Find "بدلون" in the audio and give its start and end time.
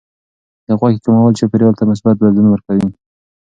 2.19-2.47